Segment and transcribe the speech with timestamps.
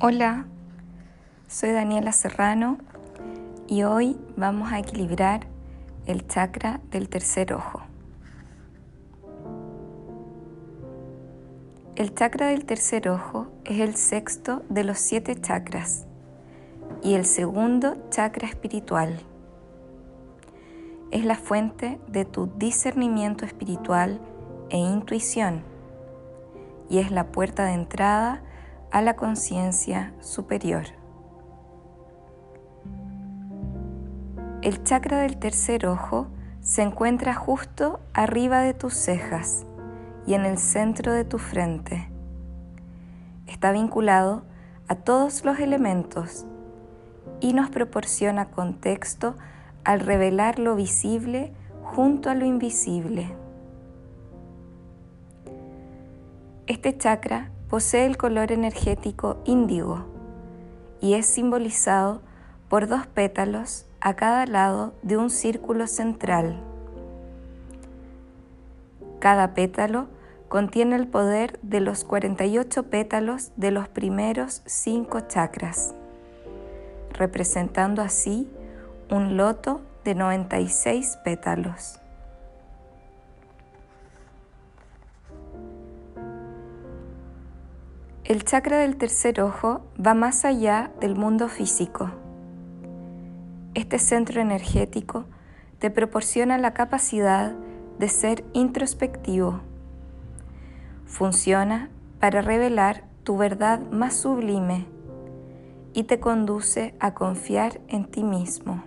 [0.00, 0.46] Hola,
[1.48, 2.78] soy Daniela Serrano
[3.66, 5.48] y hoy vamos a equilibrar
[6.06, 7.80] el chakra del tercer ojo.
[11.96, 16.06] El chakra del tercer ojo es el sexto de los siete chakras
[17.02, 19.18] y el segundo chakra espiritual.
[21.10, 24.20] Es la fuente de tu discernimiento espiritual
[24.70, 25.64] e intuición
[26.88, 28.44] y es la puerta de entrada
[28.90, 30.84] a la conciencia superior.
[34.62, 36.26] El chakra del tercer ojo
[36.60, 39.64] se encuentra justo arriba de tus cejas
[40.26, 42.10] y en el centro de tu frente.
[43.46, 44.42] Está vinculado
[44.88, 46.44] a todos los elementos
[47.40, 49.36] y nos proporciona contexto
[49.84, 53.34] al revelar lo visible junto a lo invisible.
[56.66, 60.06] Este chakra posee el color energético índigo
[61.00, 62.22] y es simbolizado
[62.68, 66.60] por dos pétalos a cada lado de un círculo central.
[69.18, 70.06] Cada pétalo
[70.48, 75.94] contiene el poder de los 48 pétalos de los primeros cinco chakras,
[77.12, 78.48] representando así
[79.10, 82.00] un loto de 96 pétalos.
[88.28, 92.10] El chakra del tercer ojo va más allá del mundo físico.
[93.72, 95.24] Este centro energético
[95.78, 97.54] te proporciona la capacidad
[97.98, 99.60] de ser introspectivo.
[101.06, 101.88] Funciona
[102.20, 104.84] para revelar tu verdad más sublime
[105.94, 108.84] y te conduce a confiar en ti mismo.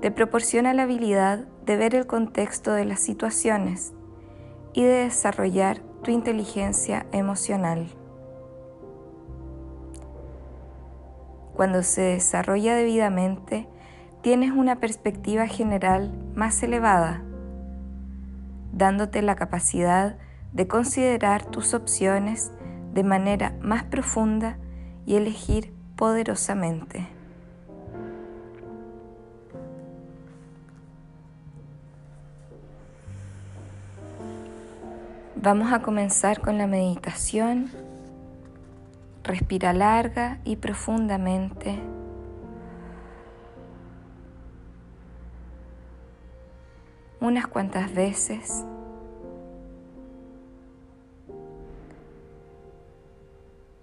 [0.00, 3.94] Te proporciona la habilidad de ver el contexto de las situaciones
[4.74, 7.88] y de desarrollar tu inteligencia emocional.
[11.54, 13.68] Cuando se desarrolla debidamente,
[14.22, 17.22] tienes una perspectiva general más elevada,
[18.72, 20.16] dándote la capacidad
[20.52, 22.52] de considerar tus opciones
[22.94, 24.58] de manera más profunda
[25.06, 27.19] y elegir poderosamente.
[35.42, 37.70] Vamos a comenzar con la meditación.
[39.24, 41.78] Respira larga y profundamente.
[47.22, 48.66] Unas cuantas veces.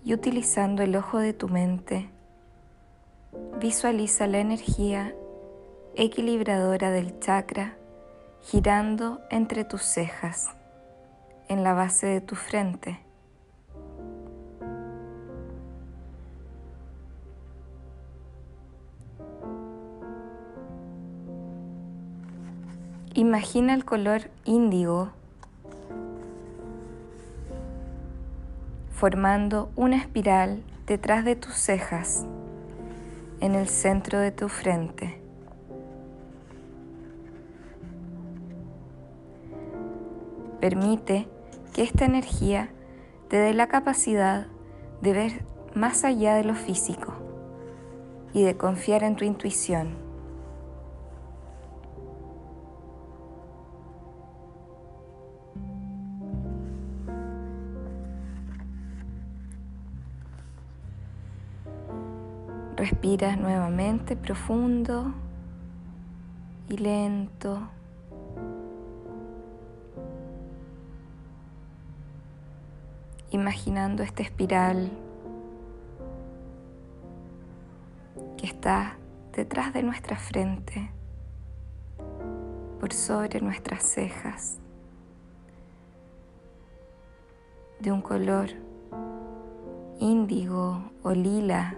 [0.03, 2.11] Y utilizando el ojo de tu mente,
[3.59, 5.15] visualiza la energía
[5.95, 7.77] equilibradora del chakra
[8.43, 10.56] girando entre tus cejas
[11.47, 12.99] en la base de tu frente.
[23.13, 25.09] Imagina el color índigo
[28.91, 32.25] formando una espiral detrás de tus cejas
[33.39, 35.19] en el centro de tu frente.
[40.59, 41.27] Permite
[41.77, 42.69] que esta energía
[43.29, 44.47] te dé la capacidad
[45.03, 45.45] de ver
[45.75, 47.13] más allá de lo físico
[48.33, 49.95] y de confiar en tu intuición.
[62.75, 65.13] Respiras nuevamente profundo
[66.69, 67.69] y lento.
[73.47, 74.91] Imaginando esta espiral
[78.35, 78.97] que está
[79.31, 80.91] detrás de nuestra frente,
[82.77, 84.57] por sobre nuestras cejas,
[87.79, 88.49] de un color
[90.01, 91.73] índigo o lila,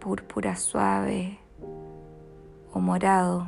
[0.00, 1.38] púrpura suave
[2.72, 3.46] o morado.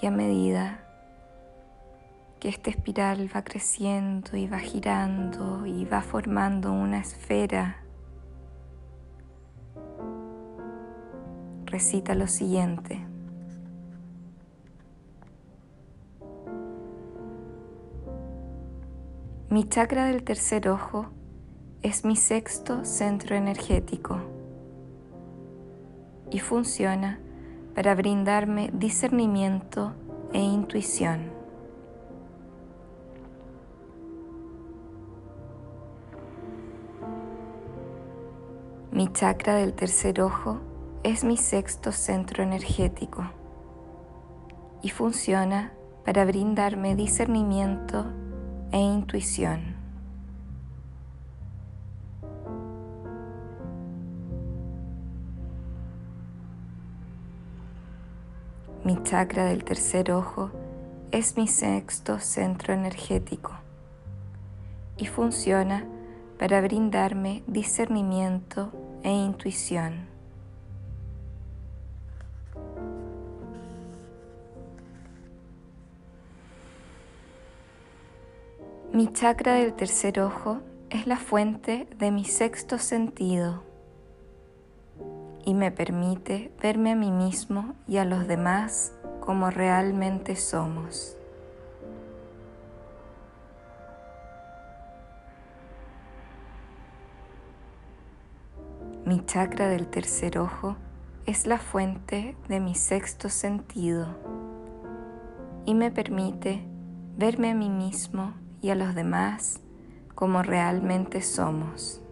[0.00, 0.84] Y a medida
[2.38, 7.82] que esta espiral va creciendo y va girando y va formando una esfera,
[11.66, 13.04] recita lo siguiente.
[19.50, 21.06] Mi chakra del tercer ojo
[21.82, 24.20] es mi sexto centro energético
[26.30, 27.18] y funciona
[27.78, 29.92] para brindarme discernimiento
[30.32, 31.30] e intuición.
[38.90, 40.58] Mi chakra del tercer ojo
[41.04, 43.22] es mi sexto centro energético
[44.82, 45.72] y funciona
[46.04, 48.06] para brindarme discernimiento
[48.72, 49.77] e intuición.
[58.88, 60.50] Mi chakra del tercer ojo
[61.10, 63.52] es mi sexto centro energético
[64.96, 65.84] y funciona
[66.38, 70.06] para brindarme discernimiento e intuición.
[78.94, 83.67] Mi chakra del tercer ojo es la fuente de mi sexto sentido
[85.48, 91.16] y me permite verme a mí mismo y a los demás como realmente somos.
[99.06, 100.76] Mi chakra del tercer ojo
[101.24, 104.06] es la fuente de mi sexto sentido
[105.64, 106.62] y me permite
[107.16, 109.60] verme a mí mismo y a los demás
[110.14, 112.02] como realmente somos.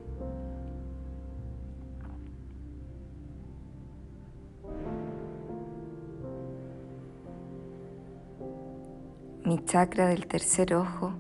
[9.47, 11.13] Mi chakra del tercer ojo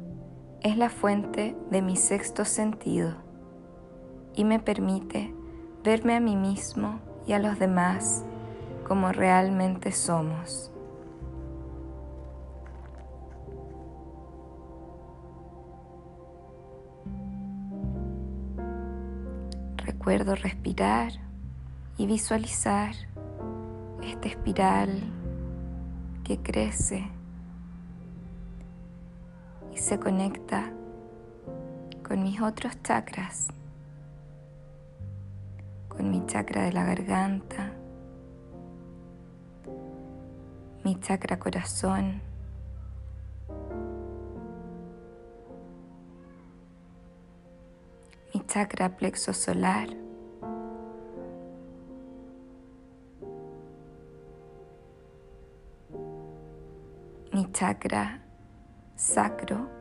[0.60, 3.14] es la fuente de mi sexto sentido
[4.34, 5.32] y me permite
[5.84, 8.24] verme a mí mismo y a los demás
[8.84, 10.72] como realmente somos.
[19.76, 21.12] Recuerdo respirar
[21.96, 22.96] y visualizar
[24.02, 25.00] esta espiral
[26.24, 27.15] que crece
[29.76, 30.72] se conecta
[32.02, 33.48] con mis otros chakras,
[35.88, 37.72] con mi chakra de la garganta,
[40.84, 42.20] mi chakra corazón,
[48.32, 49.88] mi chakra plexo solar,
[57.32, 58.25] mi chakra
[58.96, 59.76] sacro.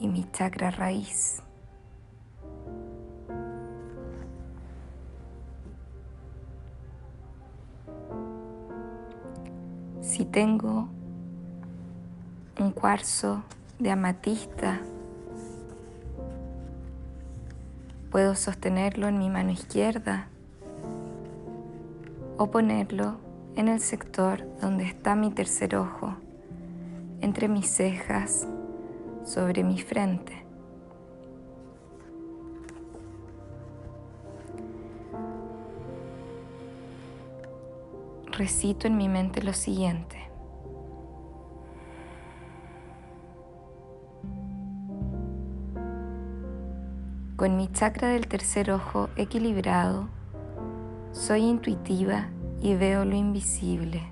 [0.00, 1.42] y mi chakra raíz.
[10.00, 10.88] Si tengo
[12.58, 13.42] un cuarzo
[13.78, 14.80] de amatista,
[18.10, 20.28] puedo sostenerlo en mi mano izquierda
[22.38, 23.16] o ponerlo
[23.56, 26.14] en el sector donde está mi tercer ojo,
[27.20, 28.46] entre mis cejas,
[29.24, 30.44] sobre mi frente.
[38.30, 40.16] Recito en mi mente lo siguiente.
[47.34, 50.08] Con mi chakra del tercer ojo equilibrado,
[51.12, 52.28] soy intuitiva
[52.60, 54.02] y veo lo invisible.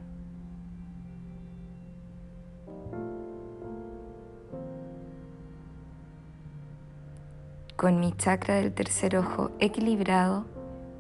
[7.77, 10.47] Con mi chakra del tercer ojo equilibrado,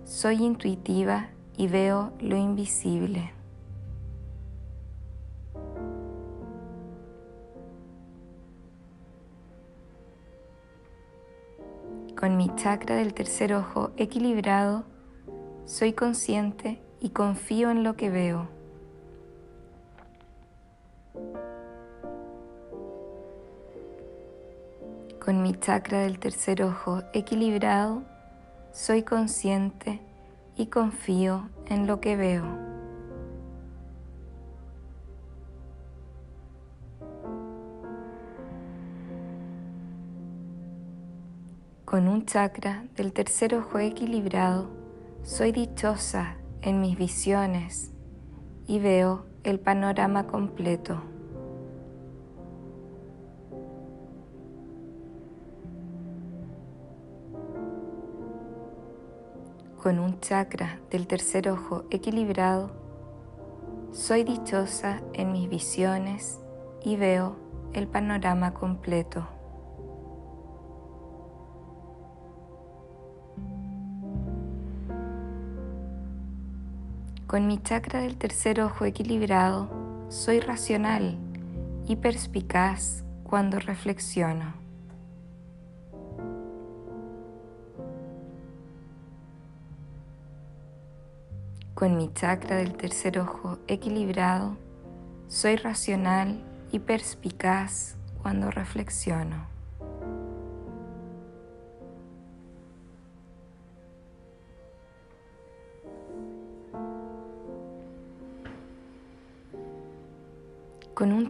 [0.04, 3.32] soy intuitiva y veo lo invisible.
[12.14, 14.84] Con mi chakra del tercer ojo equilibrado,
[15.64, 18.48] soy consciente y confío en lo que veo.
[25.24, 28.02] Con mi chakra del tercer ojo equilibrado,
[28.72, 30.00] soy consciente
[30.56, 32.44] y confío en lo que veo.
[41.84, 44.68] Con un chakra del tercer ojo equilibrado,
[45.24, 46.36] soy dichosa
[46.66, 47.92] en mis visiones
[48.66, 51.00] y veo el panorama completo.
[59.80, 62.72] Con un chakra del tercer ojo equilibrado,
[63.92, 66.40] soy dichosa en mis visiones
[66.82, 67.36] y veo
[67.74, 69.35] el panorama completo.
[77.26, 79.68] Con mi chakra del tercer ojo equilibrado,
[80.10, 81.18] soy racional
[81.88, 84.54] y perspicaz cuando reflexiono.
[91.74, 94.56] Con mi chakra del tercer ojo equilibrado,
[95.26, 99.55] soy racional y perspicaz cuando reflexiono.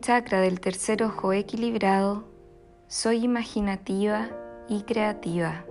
[0.00, 2.24] Chakra del tercer ojo equilibrado,
[2.88, 4.28] soy imaginativa
[4.68, 5.64] y creativa.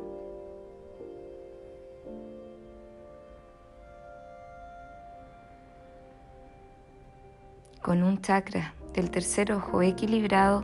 [7.81, 10.63] Con un chakra del tercer ojo equilibrado,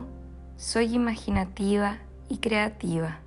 [0.56, 3.18] soy imaginativa y creativa.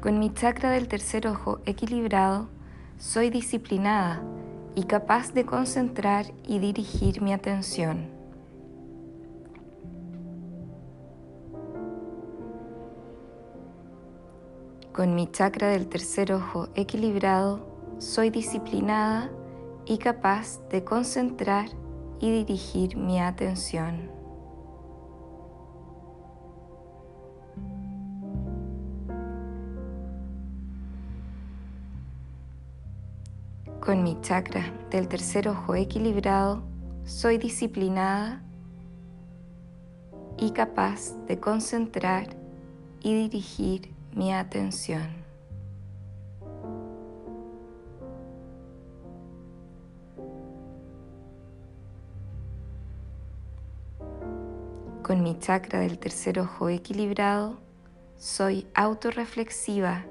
[0.00, 2.48] Con mi chakra del tercer ojo equilibrado,
[2.96, 4.22] soy disciplinada
[4.74, 8.08] y capaz de concentrar y dirigir mi atención.
[14.94, 17.60] Con mi chakra del tercer ojo equilibrado,
[17.98, 19.30] soy disciplinada
[19.84, 21.68] y capaz de concentrar
[22.20, 24.19] y dirigir mi atención.
[33.80, 36.62] Con mi chakra del tercer ojo equilibrado,
[37.06, 38.42] soy disciplinada
[40.36, 42.26] y capaz de concentrar
[43.02, 45.08] y dirigir mi atención.
[55.02, 57.58] Con mi chakra del tercer ojo equilibrado,
[58.18, 60.04] soy autorreflexiva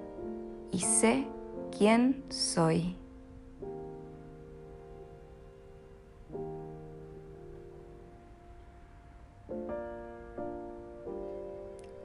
[0.72, 1.28] y sé
[1.78, 2.99] quién soy.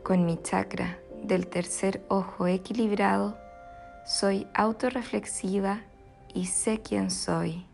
[0.05, 3.39] Con mi chakra del tercer ojo equilibrado,
[4.05, 5.81] soy autorreflexiva
[6.35, 7.65] y sé quién soy.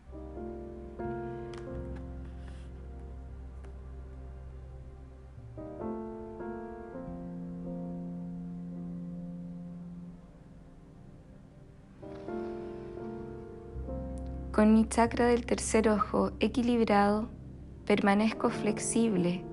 [14.53, 17.27] Con mi chakra del tercer ojo equilibrado,
[17.85, 19.43] permanezco flexible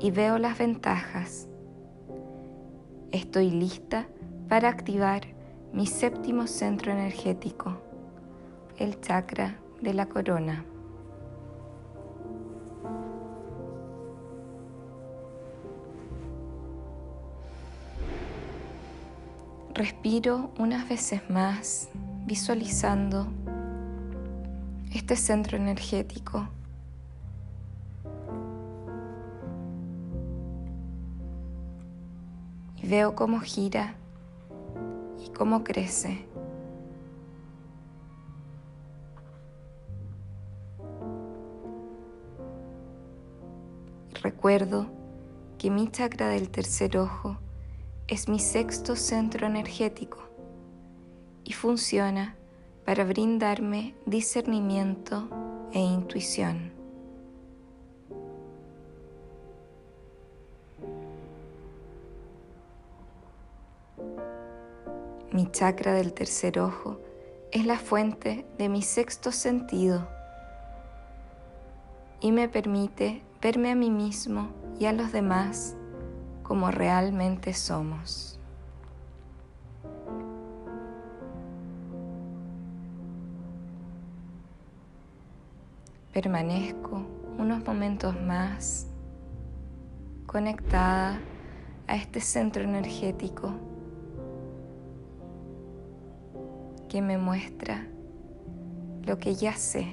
[0.00, 1.48] y veo las ventajas
[3.12, 4.06] Estoy lista
[4.48, 5.20] para activar
[5.70, 7.76] mi séptimo centro energético,
[8.78, 10.64] el chakra de la corona.
[19.74, 21.90] Respiro unas veces más
[22.24, 23.26] visualizando
[24.94, 26.48] este centro energético
[32.92, 33.94] veo cómo gira
[35.24, 36.26] y cómo crece.
[44.22, 44.86] recuerdo
[45.58, 47.38] que mi chakra del tercer ojo
[48.08, 50.18] es mi sexto centro energético
[51.44, 52.36] y funciona
[52.84, 55.28] para brindarme discernimiento
[55.72, 56.81] e intuición.
[65.32, 67.00] Mi chakra del tercer ojo
[67.52, 70.06] es la fuente de mi sexto sentido
[72.20, 75.74] y me permite verme a mí mismo y a los demás
[76.42, 78.38] como realmente somos.
[86.12, 87.06] Permanezco
[87.38, 88.86] unos momentos más
[90.26, 91.18] conectada
[91.86, 93.71] a este centro energético
[96.92, 97.86] que me muestra
[99.04, 99.86] lo que ya sé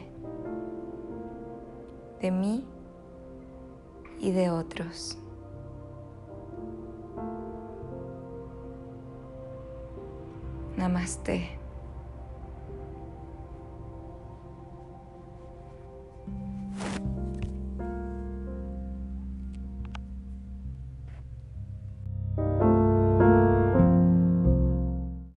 [2.20, 2.66] de mí
[4.20, 5.18] y de otros.
[10.76, 11.59] Namaste.